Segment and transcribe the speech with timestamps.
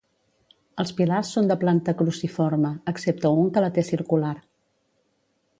[0.83, 4.37] Els pilars són de planta cruciforme, excepte un que la té circular.